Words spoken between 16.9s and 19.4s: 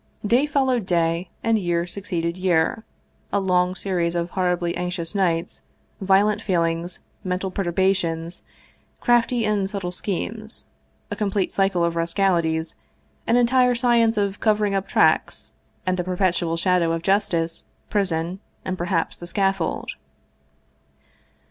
of justice, prison, and perhaps the